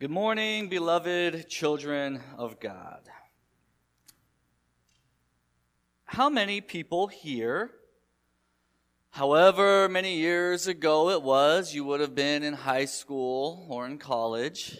[0.00, 3.00] Good morning, beloved children of God.
[6.04, 7.72] How many people here,
[9.10, 13.98] however many years ago it was, you would have been in high school or in
[13.98, 14.78] college,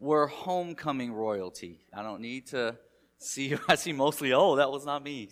[0.00, 1.86] were homecoming royalty?
[1.94, 2.76] I don't need to
[3.18, 3.60] see you.
[3.68, 5.28] I see mostly, oh, that was not me.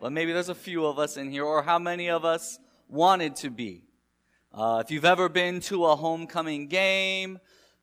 [0.00, 2.58] But maybe there's a few of us in here, or how many of us
[2.88, 3.84] wanted to be.
[4.52, 7.38] Uh, if you've ever been to a homecoming game,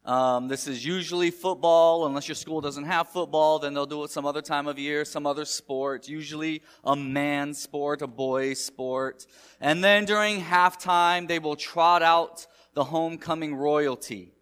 [0.05, 4.11] um, this is usually football, unless your school doesn't have football, then they'll do it
[4.11, 9.25] some other time of year, some other sport, usually a man sport, a boy sport.
[9.59, 14.33] And then during halftime, they will trot out the homecoming royalty.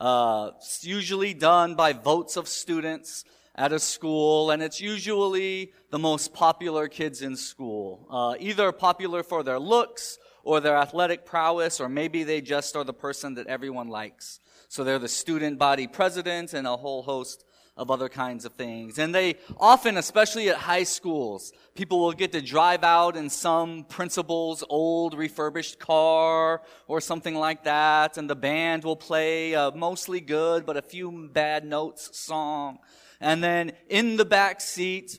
[0.00, 5.98] Uh, it's usually done by votes of students at a school, and it's usually the
[5.98, 8.06] most popular kids in school.
[8.08, 12.84] Uh, either popular for their looks or their athletic prowess, or maybe they just are
[12.84, 14.40] the person that everyone likes.
[14.70, 17.44] So they're the student body president and a whole host
[17.76, 19.00] of other kinds of things.
[19.00, 23.82] And they often, especially at high schools, people will get to drive out in some
[23.82, 28.16] principal's old refurbished car or something like that.
[28.16, 32.78] And the band will play a mostly good, but a few bad notes song.
[33.20, 35.18] And then in the back seat,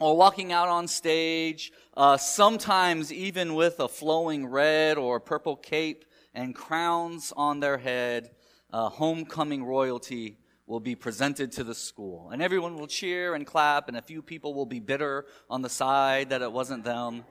[0.00, 6.04] or walking out on stage, uh, sometimes even with a flowing red or purple cape
[6.34, 8.30] and crowns on their head,
[8.72, 12.30] uh, homecoming royalty will be presented to the school.
[12.30, 15.70] And everyone will cheer and clap, and a few people will be bitter on the
[15.70, 17.24] side that it wasn't them.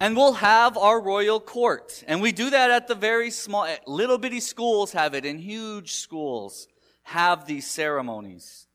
[0.00, 2.04] And we'll have our royal court.
[2.06, 5.92] And we do that at the very small, little bitty schools have it, and huge
[5.92, 6.68] schools
[7.02, 8.66] have these ceremonies.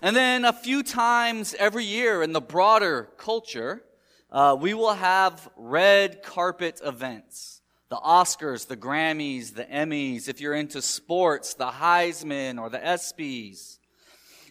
[0.00, 3.82] And then a few times every year in the broader culture,
[4.30, 7.57] uh, we will have red carpet events
[7.90, 13.78] the Oscars, the Grammys, the Emmys, if you're into sports, the Heisman or the ESPYs.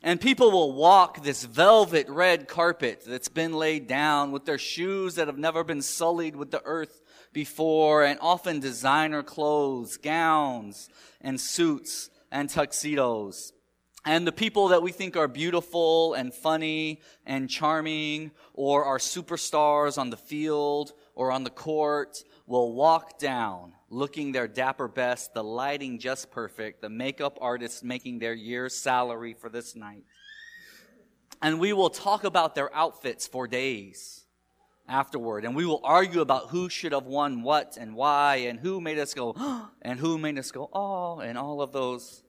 [0.03, 5.15] And people will walk this velvet red carpet that's been laid down with their shoes
[5.15, 7.01] that have never been sullied with the earth
[7.33, 10.89] before, and often designer clothes, gowns,
[11.21, 13.53] and suits and tuxedos.
[14.05, 19.97] And the people that we think are beautiful and funny and charming, or are superstars
[19.97, 25.43] on the field or on the court, will walk down looking their dapper best, the
[25.43, 30.03] lighting just perfect, the makeup artists making their year's salary for this night.
[31.41, 34.25] And we will talk about their outfits for days
[34.87, 35.45] afterward.
[35.45, 38.97] And we will argue about who should have won what and why and who made
[38.97, 39.35] us go,
[39.81, 42.23] and who made us go, oh, and all of those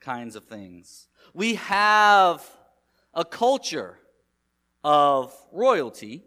[0.00, 1.08] kinds of things.
[1.32, 2.44] We have
[3.12, 3.98] a culture
[4.82, 6.24] of royalty,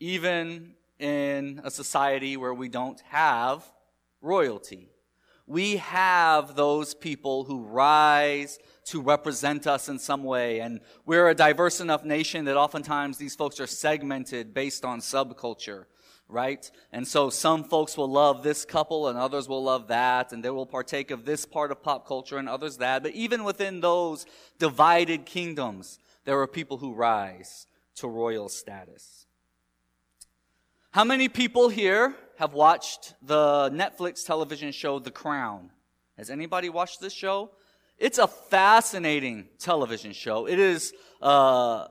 [0.00, 3.64] even in a society where we don't have
[4.20, 4.90] royalty.
[5.46, 10.60] We have those people who rise to represent us in some way.
[10.60, 15.84] And we're a diverse enough nation that oftentimes these folks are segmented based on subculture,
[16.28, 16.68] right?
[16.90, 20.50] And so some folks will love this couple and others will love that, and they
[20.50, 23.04] will partake of this part of pop culture and others that.
[23.04, 24.26] But even within those
[24.58, 29.25] divided kingdoms, there are people who rise to royal status.
[30.96, 35.68] How many people here have watched the Netflix television show The Crown?
[36.16, 37.50] Has anybody watched this show?
[37.98, 40.48] It's a fascinating television show.
[40.48, 41.88] It is uh,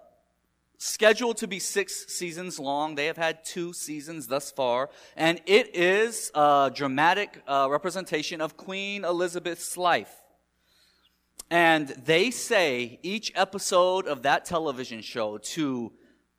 [0.79, 2.95] scheduled to be six seasons long.
[2.95, 4.89] They have had two seasons thus far.
[5.16, 10.16] And it is a dramatic uh, representation of Queen Elizabeth's life.
[11.51, 15.91] And they say each episode of that television show to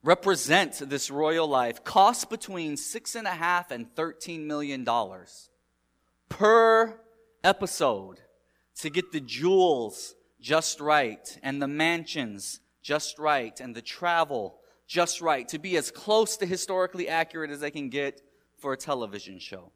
[0.07, 5.51] represent this royal life costs between six and a half and thirteen million dollars
[6.29, 6.99] per
[7.43, 8.21] episode
[8.77, 15.21] to get the jewels just right and the mansions just right and the travel just
[15.21, 18.23] right to be as close to historically accurate as they can get
[18.59, 19.73] for a television show.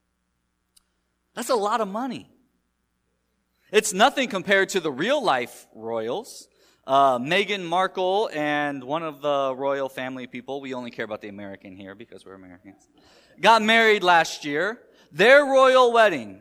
[1.34, 2.30] That's a lot of money.
[3.72, 6.48] It's nothing compared to the real life royals.
[6.86, 11.28] Uh, Meghan Markle and one of the royal family people, we only care about the
[11.28, 12.88] American here because we're Americans,
[13.40, 14.78] got married last year.
[15.12, 16.40] Their royal wedding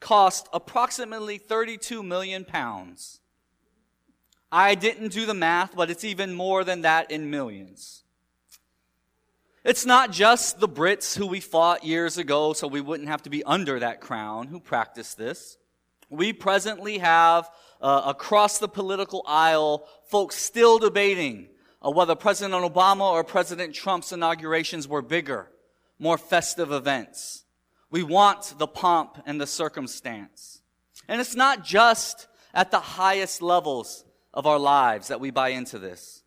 [0.00, 3.20] cost approximately 32 million pounds.
[4.50, 8.02] I didn't do the math, but it's even more than that in millions.
[9.64, 13.30] It's not just the Brits who we fought years ago so we wouldn't have to
[13.30, 15.56] be under that crown who practice this.
[16.10, 17.48] We presently have
[17.82, 21.48] uh, across the political aisle folks still debating
[21.84, 25.50] uh, whether President Obama or President Trump's inaugurations were bigger,
[25.98, 27.44] more festive events.
[27.90, 30.62] We want the pomp and the circumstance.
[31.08, 35.78] And it's not just at the highest levels of our lives that we buy into
[35.78, 36.22] this.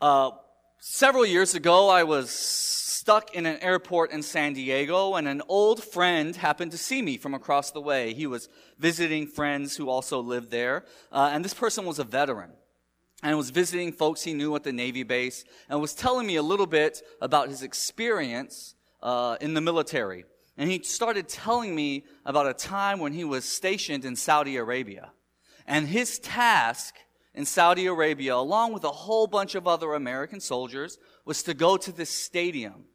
[0.00, 0.30] Uh,
[0.78, 5.82] several years ago, I was stuck in an airport in San Diego, and an old
[5.82, 8.12] friend happened to see me from across the way.
[8.14, 8.48] He was
[8.78, 12.50] visiting friends who also lived there, uh, and this person was a veteran
[13.22, 16.42] and was visiting folks he knew at the Navy base and was telling me a
[16.42, 20.24] little bit about his experience uh, in the military.
[20.56, 25.12] And he started telling me about a time when he was stationed in Saudi Arabia.
[25.66, 26.96] And his task
[27.34, 31.76] in Saudi Arabia, along with a whole bunch of other American soldiers, was to go
[31.76, 32.86] to this stadium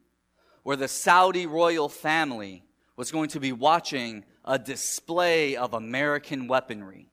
[0.62, 2.64] where the Saudi royal family
[2.96, 7.08] was going to be watching a display of American weaponry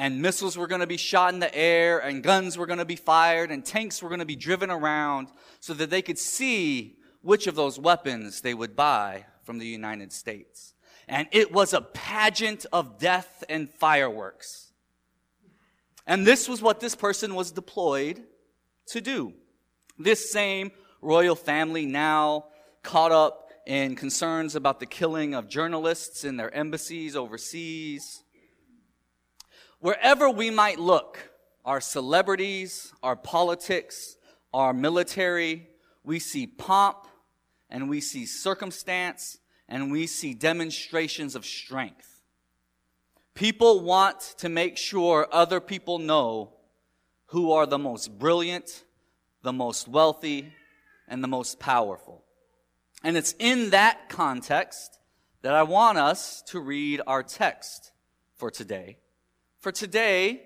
[0.00, 2.86] and missiles were going to be shot in the air, and guns were going to
[2.86, 5.28] be fired, and tanks were going to be driven around
[5.60, 10.10] so that they could see which of those weapons they would buy from the United
[10.10, 10.72] States.
[11.06, 14.72] And it was a pageant of death and fireworks.
[16.06, 18.22] And this was what this person was deployed
[18.86, 19.34] to do.
[19.98, 20.70] This same
[21.02, 22.46] royal family now
[22.82, 28.24] caught up in concerns about the killing of journalists in their embassies overseas
[29.80, 31.30] Wherever we might look,
[31.64, 34.16] our celebrities, our politics,
[34.52, 35.68] our military,
[36.04, 37.06] we see pomp
[37.70, 42.22] and we see circumstance and we see demonstrations of strength.
[43.32, 46.52] People want to make sure other people know
[47.26, 48.84] who are the most brilliant,
[49.42, 50.52] the most wealthy,
[51.08, 52.22] and the most powerful.
[53.02, 54.98] And it's in that context
[55.42, 57.92] that I want us to read our text
[58.36, 58.98] for today
[59.60, 60.40] for today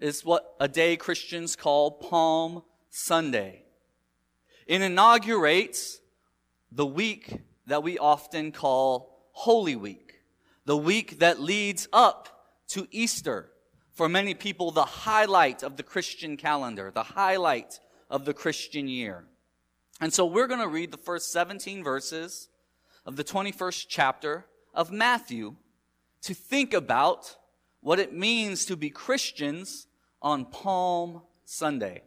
[0.00, 3.62] is what a day Christians call Palm Sunday.
[4.66, 6.00] It inaugurates
[6.72, 10.20] the week that we often call Holy Week,
[10.64, 13.50] the week that leads up to Easter.
[13.92, 17.78] For many people, the highlight of the Christian calendar, the highlight
[18.08, 19.26] of the Christian year.
[20.00, 22.48] And so we're going to read the first 17 verses
[23.04, 25.56] of the 21st chapter of Matthew
[26.22, 27.36] to think about
[27.80, 29.86] what it means to be Christians
[30.22, 32.02] on Palm Sunday.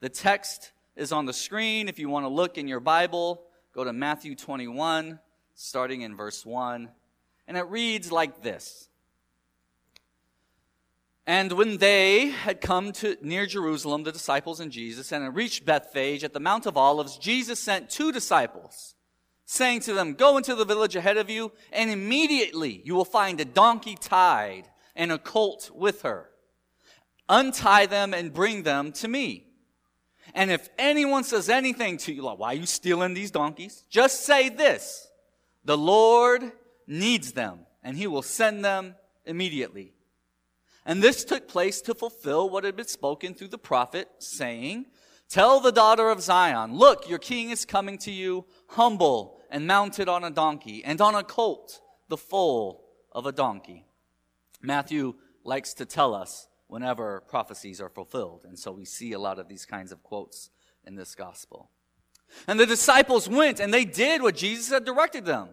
[0.00, 1.88] The text is on the screen.
[1.88, 5.20] If you want to look in your Bible, go to Matthew 21,
[5.54, 6.90] starting in verse 1.
[7.46, 8.88] And it reads like this.
[11.26, 15.64] And when they had come to near Jerusalem, the disciples and Jesus, and had reached
[15.64, 18.94] Bethphage at the Mount of Olives, Jesus sent two disciples,
[19.46, 23.40] saying to them, Go into the village ahead of you, and immediately you will find
[23.40, 26.28] a donkey tied and a colt with her.
[27.28, 29.46] Untie them and bring them to me.
[30.34, 33.84] And if anyone says anything to you, like, why are you stealing these donkeys?
[33.88, 35.08] Just say this.
[35.64, 36.52] The Lord
[36.86, 38.94] needs them and he will send them
[39.24, 39.93] immediately.
[40.86, 44.86] And this took place to fulfill what had been spoken through the prophet saying,
[45.28, 50.08] Tell the daughter of Zion, look, your king is coming to you humble and mounted
[50.08, 53.86] on a donkey and on a colt, the foal of a donkey.
[54.60, 58.44] Matthew likes to tell us whenever prophecies are fulfilled.
[58.46, 60.50] And so we see a lot of these kinds of quotes
[60.84, 61.70] in this gospel.
[62.46, 65.50] And the disciples went and they did what Jesus had directed them.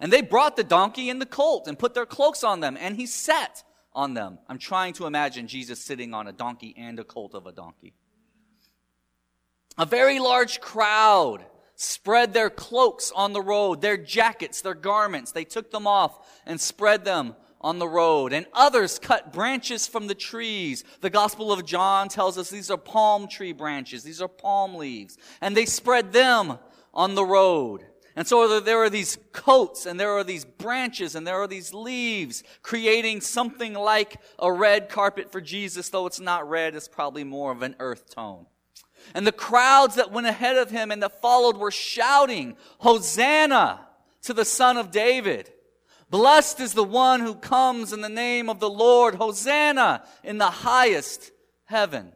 [0.00, 2.96] And they brought the donkey and the colt and put their cloaks on them, and
[2.96, 3.62] he sat
[3.94, 4.38] on them.
[4.48, 7.94] I'm trying to imagine Jesus sitting on a donkey and a colt of a donkey.
[9.78, 11.44] A very large crowd
[11.76, 15.32] spread their cloaks on the road, their jackets, their garments.
[15.32, 20.06] They took them off and spread them on the road, and others cut branches from
[20.06, 20.84] the trees.
[21.00, 25.16] The Gospel of John tells us these are palm tree branches, these are palm leaves,
[25.40, 26.58] and they spread them
[26.92, 27.86] on the road.
[28.16, 31.74] And so there are these coats and there are these branches and there are these
[31.74, 37.24] leaves creating something like a red carpet for Jesus, though it's not red, it's probably
[37.24, 38.46] more of an earth tone.
[39.14, 43.80] And the crowds that went ahead of him and that followed were shouting, Hosanna
[44.22, 45.50] to the Son of David.
[46.08, 49.16] Blessed is the one who comes in the name of the Lord.
[49.16, 51.32] Hosanna in the highest
[51.64, 52.12] heaven.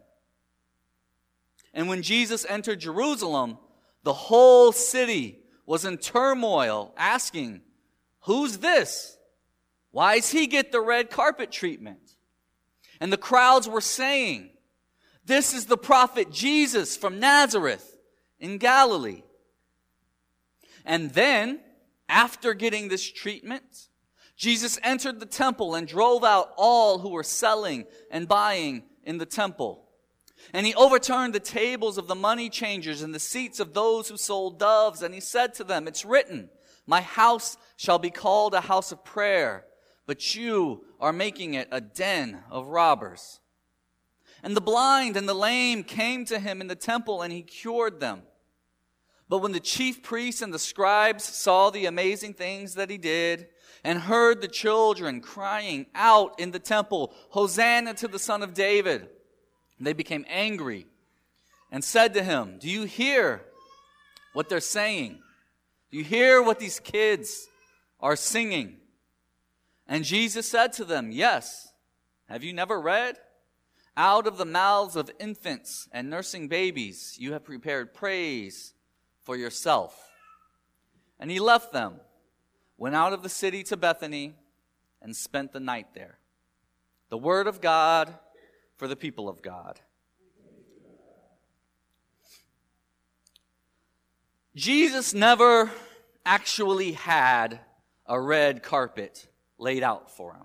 [1.74, 3.58] And when Jesus entered Jerusalem,
[4.04, 7.60] the whole city was in turmoil, asking,
[8.20, 9.18] Who's this?
[9.90, 12.16] Why does he get the red carpet treatment?
[13.00, 14.48] And the crowds were saying,
[15.26, 17.98] This is the prophet Jesus from Nazareth
[18.40, 19.24] in Galilee.
[20.86, 21.60] And then,
[22.08, 23.88] after getting this treatment,
[24.38, 29.26] Jesus entered the temple and drove out all who were selling and buying in the
[29.26, 29.84] temple.
[30.52, 34.16] And he overturned the tables of the money changers and the seats of those who
[34.16, 35.02] sold doves.
[35.02, 36.48] And he said to them, It's written,
[36.86, 39.64] My house shall be called a house of prayer,
[40.06, 43.40] but you are making it a den of robbers.
[44.42, 48.00] And the blind and the lame came to him in the temple, and he cured
[48.00, 48.22] them.
[49.28, 53.48] But when the chief priests and the scribes saw the amazing things that he did,
[53.84, 59.08] and heard the children crying out in the temple, Hosanna to the Son of David,
[59.86, 60.86] they became angry
[61.70, 63.42] and said to him, Do you hear
[64.32, 65.18] what they're saying?
[65.90, 67.46] Do you hear what these kids
[68.00, 68.76] are singing?
[69.86, 71.72] And Jesus said to them, Yes.
[72.28, 73.16] Have you never read?
[73.96, 78.74] Out of the mouths of infants and nursing babies, you have prepared praise
[79.24, 80.10] for yourself.
[81.18, 81.94] And he left them,
[82.76, 84.34] went out of the city to Bethany,
[85.00, 86.18] and spent the night there.
[87.08, 88.14] The word of God
[88.78, 89.80] for the people of God.
[94.54, 95.70] Jesus never
[96.24, 97.60] actually had
[98.06, 100.44] a red carpet laid out for him.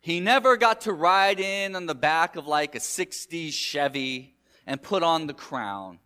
[0.00, 4.34] He never got to ride in on the back of like a 60s Chevy
[4.66, 5.98] and put on the crown.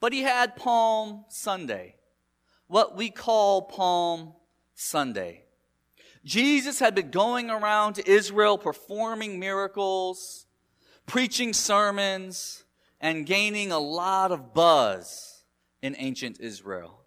[0.00, 1.96] But he had Palm Sunday,
[2.66, 4.34] what we call Palm
[4.74, 5.45] Sunday.
[6.26, 10.46] Jesus had been going around to Israel performing miracles,
[11.06, 12.64] preaching sermons,
[13.00, 15.44] and gaining a lot of buzz
[15.82, 17.04] in ancient Israel.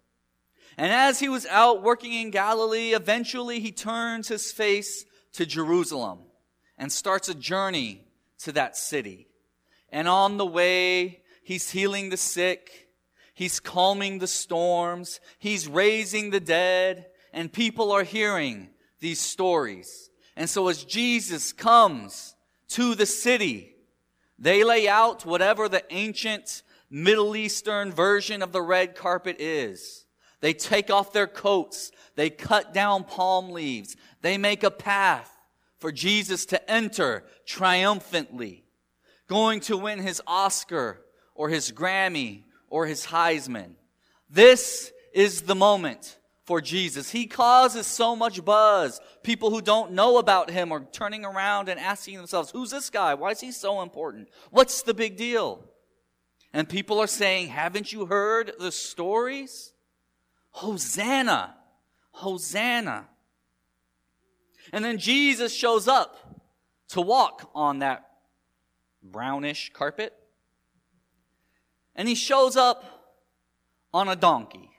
[0.78, 6.20] And as he was out working in Galilee, eventually he turns his face to Jerusalem
[6.78, 8.06] and starts a journey
[8.38, 9.28] to that city.
[9.90, 12.88] And on the way, he's healing the sick.
[13.34, 15.20] He's calming the storms.
[15.38, 17.08] He's raising the dead.
[17.34, 18.70] And people are hearing
[19.00, 20.10] these stories.
[20.36, 22.34] And so as Jesus comes
[22.68, 23.74] to the city,
[24.38, 30.06] they lay out whatever the ancient Middle Eastern version of the red carpet is.
[30.40, 31.92] They take off their coats.
[32.16, 33.96] They cut down palm leaves.
[34.22, 35.30] They make a path
[35.78, 38.64] for Jesus to enter triumphantly,
[39.28, 41.02] going to win his Oscar
[41.34, 43.72] or his Grammy or his Heisman.
[44.28, 46.18] This is the moment
[46.50, 47.12] for Jesus.
[47.12, 49.00] He causes so much buzz.
[49.22, 53.14] People who don't know about him are turning around and asking themselves, who's this guy?
[53.14, 54.30] Why is he so important?
[54.50, 55.64] What's the big deal?
[56.52, 59.74] And people are saying, haven't you heard the stories?
[60.50, 61.54] Hosanna!
[62.10, 63.06] Hosanna!
[64.72, 66.16] And then Jesus shows up
[66.88, 68.10] to walk on that
[69.04, 70.12] brownish carpet.
[71.94, 72.82] And he shows up
[73.94, 74.70] on a donkey.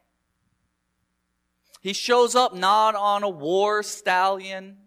[1.81, 4.77] He shows up not on a war stallion,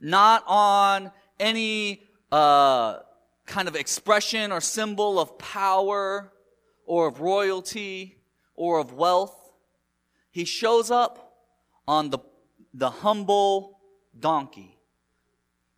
[0.00, 2.98] not on any uh,
[3.44, 6.32] kind of expression or symbol of power
[6.86, 8.18] or of royalty
[8.54, 9.36] or of wealth.
[10.30, 11.34] He shows up
[11.88, 12.20] on the,
[12.72, 13.80] the humble
[14.18, 14.78] donkey.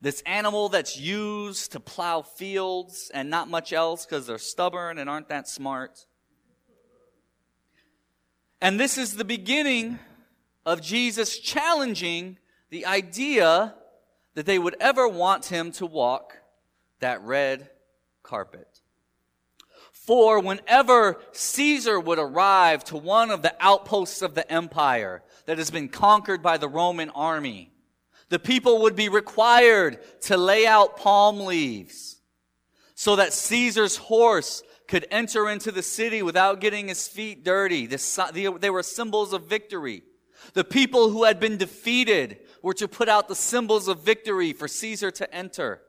[0.03, 5.09] This animal that's used to plow fields and not much else because they're stubborn and
[5.09, 6.05] aren't that smart.
[8.61, 9.99] And this is the beginning
[10.67, 12.39] of Jesus challenging
[12.71, 13.75] the idea
[14.35, 16.39] that they would ever want him to walk
[17.01, 17.71] that red
[18.23, 18.81] carpet.
[19.93, 25.71] For whenever Caesar would arrive to one of the outposts of the empire that has
[25.71, 27.71] been conquered by the Roman army,
[28.29, 32.17] the people would be required to lay out palm leaves
[32.95, 37.87] so that Caesar's horse could enter into the city without getting his feet dirty.
[37.87, 40.03] They were symbols of victory.
[40.53, 44.69] The people who had been defeated were to put out the symbols of victory for
[44.69, 45.83] Caesar to enter.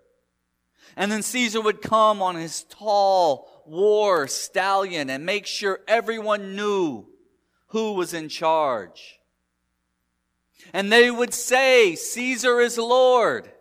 [0.95, 7.05] And then Caesar would come on his tall war stallion and make sure everyone knew
[7.67, 9.19] who was in charge.
[10.73, 13.51] And they would say, Caesar is Lord.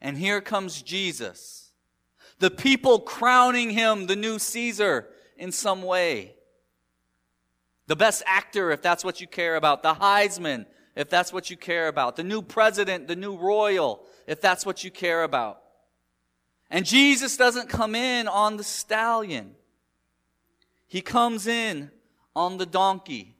[0.00, 1.70] And here comes Jesus.
[2.38, 6.34] The people crowning him the new Caesar in some way.
[7.92, 9.82] The best actor, if that's what you care about.
[9.82, 10.64] The Heisman,
[10.96, 12.16] if that's what you care about.
[12.16, 15.60] The new president, the new royal, if that's what you care about.
[16.70, 19.56] And Jesus doesn't come in on the stallion.
[20.88, 21.90] He comes in
[22.34, 23.36] on the donkey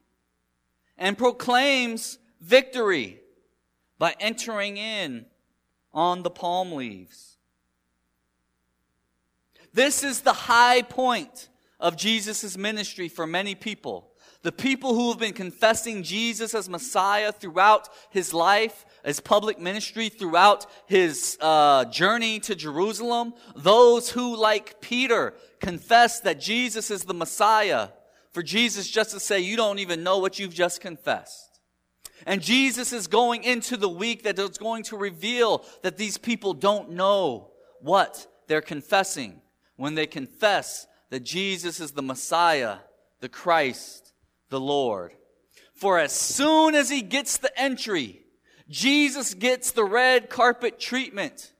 [0.98, 3.20] and proclaims victory
[3.98, 5.24] by entering in
[5.94, 7.38] on the palm leaves.
[9.72, 11.48] This is the high point
[11.80, 14.10] of Jesus' ministry for many people.
[14.42, 20.08] The people who have been confessing Jesus as Messiah throughout his life, his public ministry,
[20.08, 27.14] throughout his uh, journey to Jerusalem, those who, like Peter, confess that Jesus is the
[27.14, 27.90] Messiah,
[28.32, 31.60] for Jesus just to say, You don't even know what you've just confessed.
[32.26, 36.52] And Jesus is going into the week that is going to reveal that these people
[36.52, 39.40] don't know what they're confessing
[39.76, 42.78] when they confess that Jesus is the Messiah,
[43.20, 44.01] the Christ,
[44.52, 45.14] the Lord.
[45.74, 48.20] For as soon as he gets the entry,
[48.68, 51.52] Jesus gets the red carpet treatment.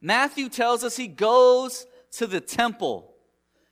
[0.00, 3.14] Matthew tells us he goes to the temple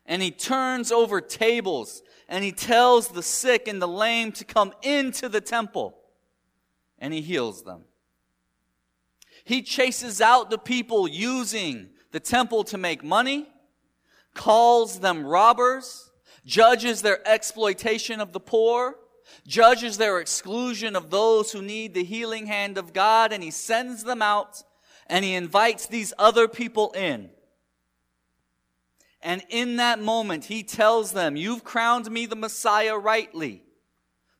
[0.06, 4.72] and he turns over tables and he tells the sick and the lame to come
[4.82, 5.98] into the temple
[6.98, 7.82] and he heals them.
[9.44, 13.48] He chases out the people using the temple to make money,
[14.34, 16.11] calls them robbers,
[16.44, 18.96] judges their exploitation of the poor,
[19.46, 24.04] judges their exclusion of those who need the healing hand of God, and he sends
[24.04, 24.62] them out
[25.06, 27.30] and he invites these other people in.
[29.20, 33.62] And in that moment, he tells them, You've crowned me the Messiah rightly,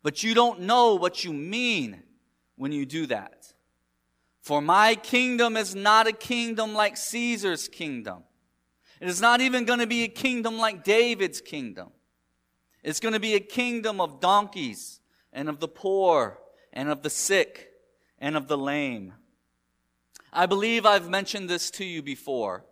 [0.02, 2.02] but you don't know what you mean
[2.56, 3.52] when you do that.
[4.40, 8.24] For my kingdom is not a kingdom like Caesar's kingdom.
[9.02, 11.88] It is not even going to be a kingdom like David's kingdom.
[12.84, 15.00] It's going to be a kingdom of donkeys
[15.32, 16.38] and of the poor
[16.72, 17.72] and of the sick
[18.20, 19.14] and of the lame.
[20.32, 22.64] I believe I've mentioned this to you before,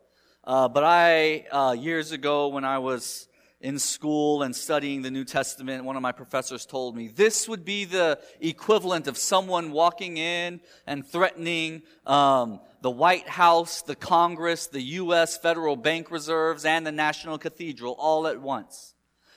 [0.45, 3.27] uh, but I, uh, years ago when I was
[3.61, 7.65] in school and studying the New Testament, one of my professors told me this would
[7.65, 14.67] be the equivalent of someone walking in and threatening um, the White House, the Congress,
[14.67, 15.37] the U.S.
[15.37, 18.95] Federal Bank Reserves, and the National Cathedral all at once.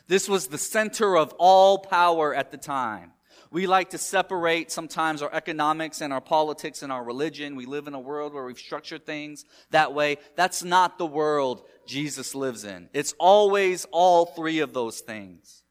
[0.07, 3.11] This was the center of all power at the time.
[3.53, 7.55] We like to separate sometimes our economics and our politics and our religion.
[7.55, 10.17] We live in a world where we've structured things that way.
[10.35, 12.89] That's not the world Jesus lives in.
[12.93, 15.61] It's always all three of those things.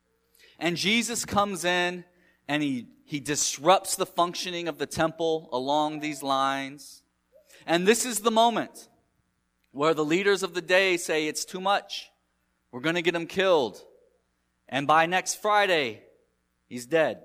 [0.61, 2.05] And Jesus comes in
[2.47, 7.02] and he, he disrupts the functioning of the temple along these lines.
[7.67, 8.89] And this is the moment
[9.73, 12.11] where the leaders of the day say it's too much.
[12.71, 13.83] We're going to get him killed.
[14.69, 16.03] And by next Friday,
[16.69, 17.23] he's dead.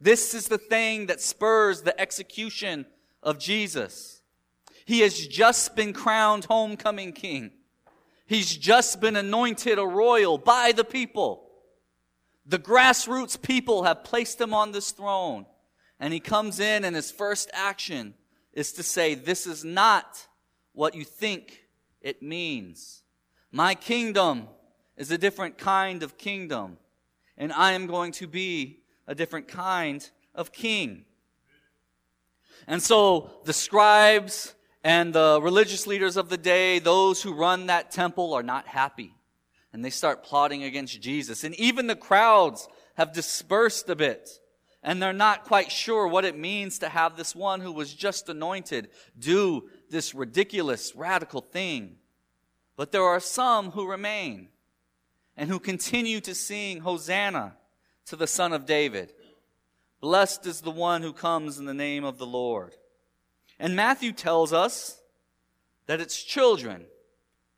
[0.00, 2.86] This is the thing that spurs the execution
[3.22, 4.20] of Jesus.
[4.84, 7.50] He has just been crowned homecoming king.
[8.26, 11.48] He's just been anointed a royal by the people.
[12.44, 15.46] The grassroots people have placed him on this throne.
[15.98, 18.14] And he comes in, and his first action
[18.56, 20.26] is to say, This is not
[20.72, 21.68] what you think
[22.00, 23.02] it means.
[23.52, 24.48] My kingdom
[24.96, 26.78] is a different kind of kingdom,
[27.36, 31.04] and I am going to be a different kind of king.
[32.66, 37.90] And so the scribes and the religious leaders of the day, those who run that
[37.90, 39.14] temple, are not happy.
[39.72, 41.44] And they start plotting against Jesus.
[41.44, 44.30] And even the crowds have dispersed a bit.
[44.82, 48.28] And they're not quite sure what it means to have this one who was just
[48.28, 51.96] anointed do this ridiculous, radical thing.
[52.76, 54.48] But there are some who remain
[55.36, 57.56] and who continue to sing Hosanna
[58.06, 59.12] to the Son of David.
[60.00, 62.74] Blessed is the one who comes in the name of the Lord.
[63.58, 65.00] And Matthew tells us
[65.86, 66.84] that it's children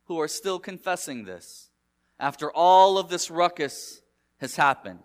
[0.05, 1.69] who are still confessing this
[2.19, 4.01] after all of this ruckus
[4.37, 5.03] has happened.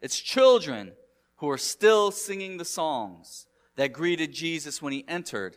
[0.00, 0.92] It's children
[1.40, 5.56] who are still singing the songs that greeted Jesus when he entered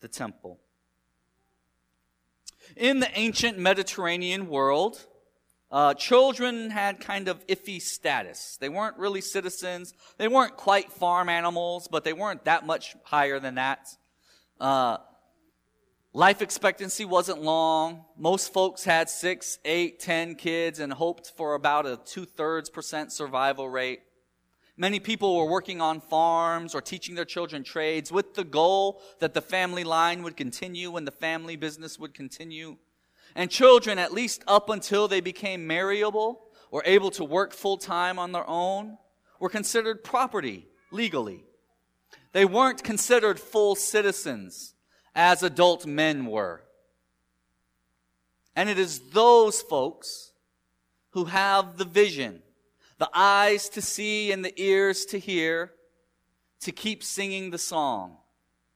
[0.00, 0.60] the temple.
[2.76, 5.04] In the ancient Mediterranean world,
[5.72, 8.58] uh, children had kind of iffy status.
[8.60, 9.92] They weren't really citizens.
[10.18, 13.88] They weren't quite farm animals, but they weren't that much higher than that.
[14.60, 14.98] Uh,
[16.12, 18.04] life expectancy wasn't long.
[18.16, 23.12] Most folks had six, eight, ten kids and hoped for about a two thirds percent
[23.12, 24.02] survival rate.
[24.80, 29.34] Many people were working on farms or teaching their children trades with the goal that
[29.34, 32.76] the family line would continue and the family business would continue.
[33.34, 38.20] And children, at least up until they became marriable or able to work full time
[38.20, 38.98] on their own,
[39.40, 41.42] were considered property legally.
[42.30, 44.74] They weren't considered full citizens
[45.12, 46.62] as adult men were.
[48.54, 50.30] And it is those folks
[51.10, 52.42] who have the vision,
[52.98, 55.72] the eyes to see and the ears to hear,
[56.60, 58.16] to keep singing the song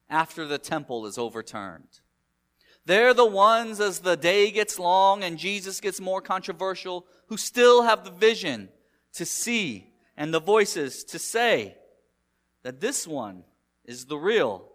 [0.09, 1.99] after the temple is overturned.
[2.85, 7.83] They're the ones, as the day gets long and Jesus gets more controversial, who still
[7.83, 8.69] have the vision
[9.13, 11.77] to see and the voices to say
[12.63, 13.43] that this one
[13.85, 14.65] is the real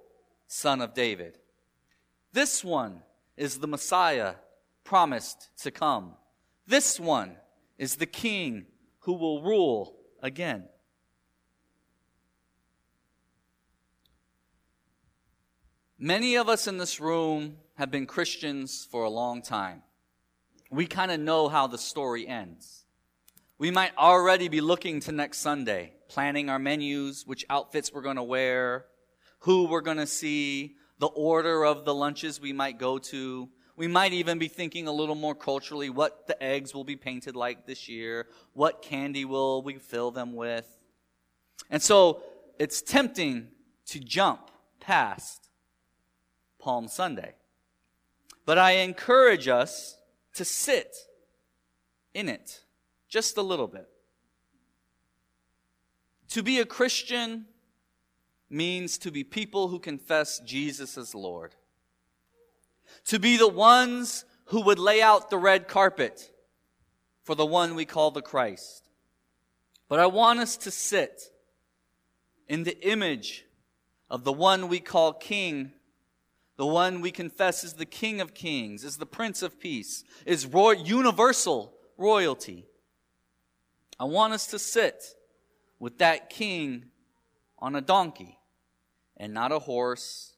[0.47, 1.39] Son of David.
[2.33, 3.03] This one
[3.37, 4.35] is the Messiah
[4.85, 6.15] promised to come.
[6.67, 7.37] This one
[7.77, 8.67] is the King
[9.09, 10.65] who will rule again.
[15.99, 19.83] Many of us in this room have been Christians for a long time.
[20.71, 22.85] We kind of know how the story ends.
[23.57, 28.17] We might already be looking to next Sunday, planning our menus, which outfits we're going
[28.17, 28.85] to wear,
[29.39, 33.87] who we're going to see, the order of the lunches we might go to, we
[33.87, 37.65] might even be thinking a little more culturally what the eggs will be painted like
[37.65, 40.67] this year, what candy will we fill them with.
[41.71, 42.23] And so
[42.59, 43.47] it's tempting
[43.87, 45.49] to jump past
[46.59, 47.35] Palm Sunday.
[48.45, 49.97] But I encourage us
[50.35, 50.97] to sit
[52.15, 52.65] in it
[53.09, 53.89] just a little bit.
[56.31, 57.47] To be a Christian
[58.51, 61.55] means to be people who confess Jesus as Lord.
[63.07, 66.31] To be the ones who would lay out the red carpet
[67.23, 68.89] for the one we call the Christ.
[69.89, 71.23] But I want us to sit
[72.49, 73.45] in the image
[74.11, 75.73] of the one we call King,
[76.57, 80.49] the one we confess is the King of Kings, is the Prince of Peace, is
[80.51, 82.67] universal royalty.
[84.01, 85.15] I want us to sit
[85.79, 86.87] with that king
[87.59, 88.39] on a donkey
[89.17, 90.35] and not a horse,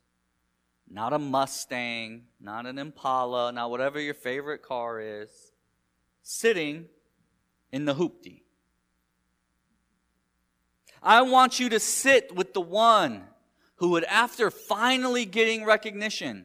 [0.91, 5.31] not a Mustang, not an Impala, not whatever your favorite car is,
[6.23, 6.87] sitting
[7.73, 8.43] in the hoopty.
[11.03, 13.23] I want you to sit with the one
[13.77, 16.45] who would, after finally getting recognition,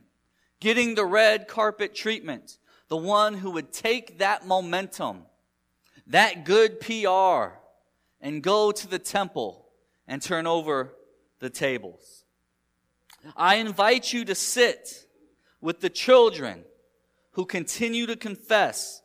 [0.59, 5.23] getting the red carpet treatment, the one who would take that momentum
[6.07, 7.57] that good PR
[8.21, 9.67] and go to the temple
[10.07, 10.93] and turn over
[11.39, 12.24] the tables.
[13.35, 15.07] I invite you to sit
[15.61, 16.63] with the children
[17.31, 19.01] who continue to confess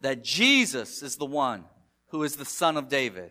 [0.00, 1.64] that Jesus is the one
[2.08, 3.30] who is the son of David.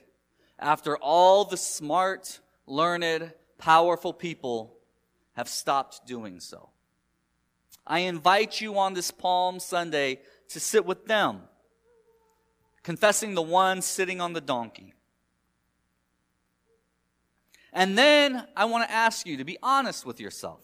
[0.57, 4.77] After all the smart, learned, powerful people
[5.33, 6.69] have stopped doing so.
[7.85, 11.41] I invite you on this Palm Sunday to sit with them
[12.83, 14.93] confessing the one sitting on the donkey.
[17.73, 20.61] And then I want to ask you to be honest with yourself.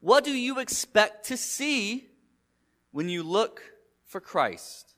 [0.00, 2.06] What do you expect to see
[2.90, 3.62] when you look
[4.04, 4.94] for Christ?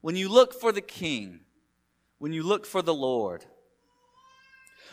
[0.00, 1.40] When you look for the King?
[2.18, 3.44] When you look for the Lord?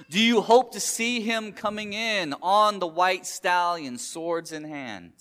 [0.10, 5.14] Do you hope to see him coming in on the white stallion, swords in hand?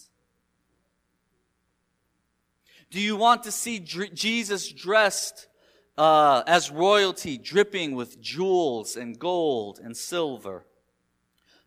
[2.90, 5.46] Do you want to see Jesus dressed
[5.96, 10.64] uh, as royalty, dripping with jewels and gold and silver?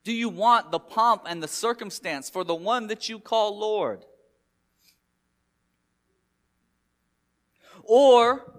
[0.04, 4.06] Do you want the pomp and the circumstance for the one that you call Lord?
[7.84, 8.54] Or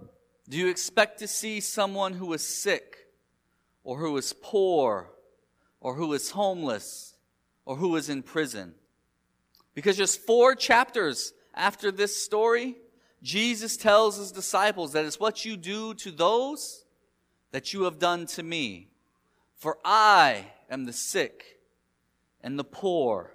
[0.49, 3.09] do you expect to see someone who is sick,
[3.83, 5.11] or who is poor,
[5.81, 7.17] or who is homeless,
[7.65, 8.75] or who is in prison?
[9.75, 12.77] Because just four chapters after this story,
[13.25, 16.85] Jesus tells his disciples that it's what you do to those
[17.53, 18.91] that you have done to me.
[19.57, 21.59] For I am the sick
[22.43, 23.33] and the poor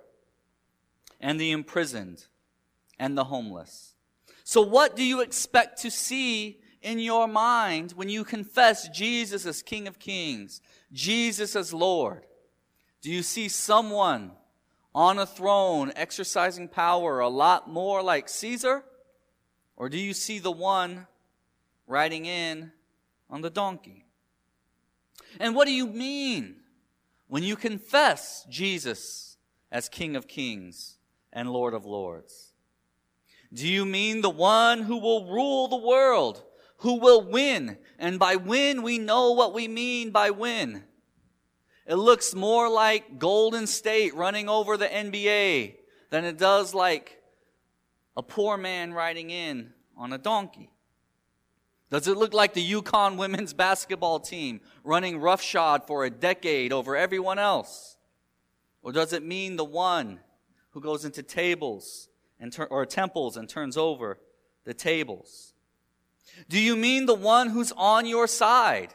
[1.20, 2.28] and the imprisoned
[3.00, 3.96] and the homeless.
[4.44, 9.64] So what do you expect to see in your mind when you confess Jesus as
[9.64, 10.62] King of Kings,
[10.94, 12.28] Jesus as Lord?
[13.02, 14.34] Do you see someone
[14.94, 18.84] on a throne exercising power a lot more like Caesar?
[19.80, 21.08] Or do you see the one
[21.88, 22.74] riding in
[23.30, 24.06] on the donkey?
[25.40, 26.58] And what do you mean
[27.28, 29.38] when you confess Jesus
[29.72, 30.98] as King of Kings
[31.32, 32.52] and Lord of Lords?
[33.54, 36.44] Do you mean the one who will rule the world,
[36.80, 37.78] who will win?
[37.98, 40.84] And by win, we know what we mean by win.
[41.88, 45.76] It looks more like Golden State running over the NBA
[46.10, 47.19] than it does like
[48.20, 50.70] a poor man riding in on a donkey.
[51.90, 56.98] Does it look like the UConn women's basketball team running roughshod for a decade over
[56.98, 57.96] everyone else?
[58.84, 60.20] Or does it mean the one
[60.72, 62.10] who goes into tables
[62.42, 64.20] and tur- or temples and turns over
[64.66, 65.54] the tables?
[66.50, 68.94] Do you mean the one who's on your side?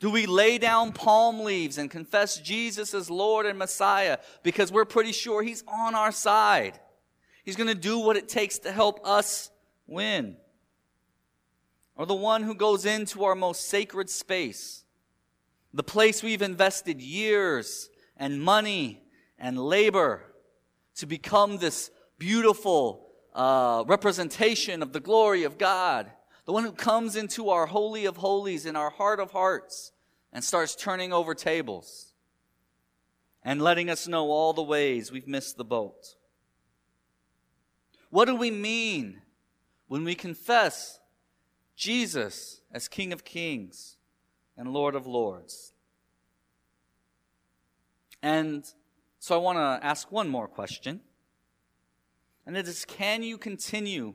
[0.00, 4.84] Do we lay down palm leaves and confess Jesus as Lord and Messiah because we're
[4.84, 6.80] pretty sure He's on our side?
[7.46, 9.50] He's going to do what it takes to help us
[9.86, 10.36] win.
[11.96, 14.84] Or the one who goes into our most sacred space,
[15.72, 19.02] the place we've invested years and money
[19.38, 20.22] and labor
[20.96, 26.10] to become this beautiful uh, representation of the glory of God
[26.46, 29.92] the one who comes into our holy of holies in our heart of hearts
[30.32, 32.12] and starts turning over tables
[33.42, 36.14] and letting us know all the ways we've missed the boat.
[38.16, 39.20] What do we mean
[39.88, 41.00] when we confess
[41.76, 43.98] Jesus as King of Kings
[44.56, 45.74] and Lord of Lords?
[48.22, 48.64] And
[49.18, 51.02] so I want to ask one more question.
[52.46, 54.14] And it is can you continue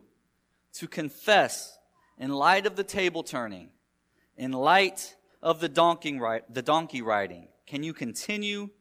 [0.74, 1.78] to confess
[2.18, 3.70] in light of the table turning,
[4.36, 7.50] in light of the donkey, the donkey riding?
[7.68, 8.72] Can you continue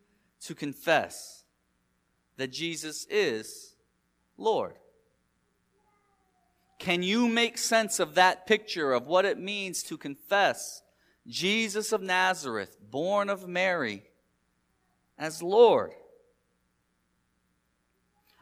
[0.46, 1.44] to confess
[2.38, 3.74] that Jesus is
[4.38, 4.76] Lord?
[6.80, 10.82] Can you make sense of that picture of what it means to confess
[11.26, 14.02] Jesus of Nazareth, born of Mary,
[15.18, 15.92] as Lord?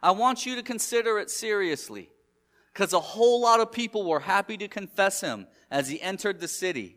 [0.00, 2.10] I want you to consider it seriously
[2.72, 6.46] because a whole lot of people were happy to confess him as he entered the
[6.46, 6.96] city,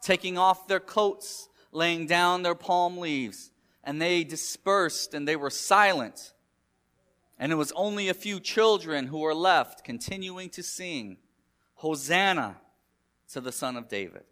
[0.00, 3.50] taking off their coats, laying down their palm leaves,
[3.84, 6.32] and they dispersed and they were silent
[7.38, 11.18] and it was only a few children who were left continuing to sing,
[11.74, 12.56] Hosanna
[13.32, 14.24] to the Son of David.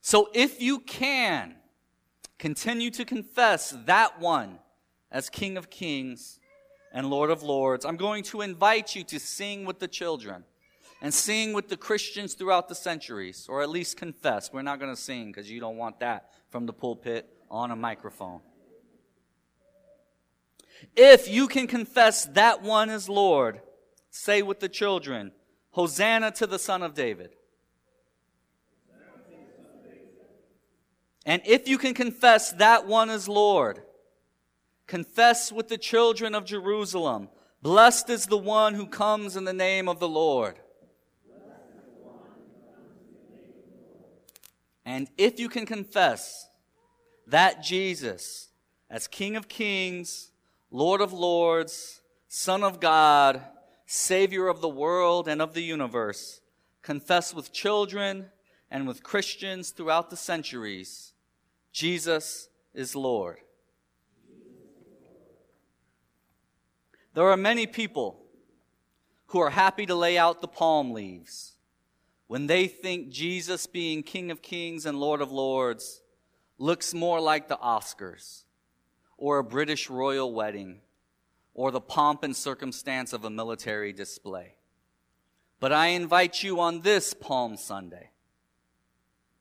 [0.00, 1.54] So if you can,
[2.38, 4.58] continue to confess that one
[5.10, 6.38] as King of Kings
[6.92, 7.84] and Lord of Lords.
[7.84, 10.44] I'm going to invite you to sing with the children
[11.00, 14.52] and sing with the Christians throughout the centuries, or at least confess.
[14.52, 17.76] We're not going to sing because you don't want that from the pulpit on a
[17.76, 18.40] microphone.
[20.96, 23.60] If you can confess that one is Lord,
[24.10, 25.32] say with the children,
[25.70, 27.30] Hosanna to the Son of David.
[31.24, 33.82] And if you can confess that one is Lord,
[34.86, 37.28] confess with the children of Jerusalem,
[37.60, 40.58] Blessed is the one who comes in the name of the Lord.
[44.84, 46.48] And if you can confess
[47.26, 48.48] that Jesus
[48.88, 50.30] as King of Kings
[50.70, 53.40] Lord of Lords, Son of God,
[53.86, 56.40] Savior of the world and of the universe,
[56.82, 58.26] confess with children
[58.70, 61.14] and with Christians throughout the centuries
[61.72, 63.38] Jesus is Lord.
[67.14, 68.20] There are many people
[69.28, 71.54] who are happy to lay out the palm leaves
[72.26, 76.02] when they think Jesus being King of Kings and Lord of Lords
[76.58, 78.44] looks more like the Oscars
[79.18, 80.80] or a British royal wedding
[81.52, 84.54] or the pomp and circumstance of a military display.
[85.60, 88.10] But I invite you on this Palm Sunday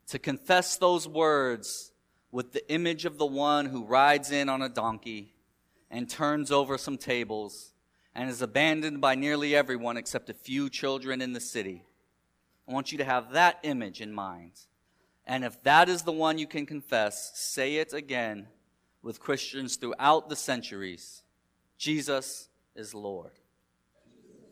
[0.08, 1.92] to confess those words
[2.32, 5.36] with the image of the one who rides in on a donkey
[5.92, 7.74] and turns over some tables
[8.16, 11.84] and is abandoned by nearly everyone except a few children in the city.
[12.68, 14.54] I want you to have that image in mind.
[15.28, 18.48] And if that is the one you can confess, say it again
[19.02, 21.24] with Christians throughout the centuries
[21.78, 23.32] Jesus is Lord.